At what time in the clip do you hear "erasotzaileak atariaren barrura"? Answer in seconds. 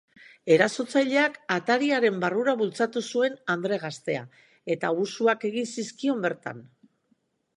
0.53-2.55